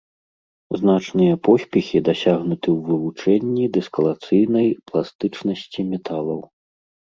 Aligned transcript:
Значныя 0.79 1.35
поспехі 1.47 1.97
дасягнуты 2.07 2.67
ў 2.75 2.79
вывучэнні 2.89 3.65
дыслакацыйнай 3.77 4.67
пластычнасці 4.91 5.81
металаў. 5.95 6.39